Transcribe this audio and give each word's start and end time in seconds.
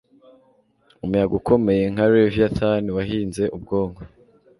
Umuyaga 1.03 1.33
ukomeye 1.39 1.83
nka 1.93 2.05
leviathan 2.13 2.83
wahinze 2.97 3.43
ubwonko 3.55 4.01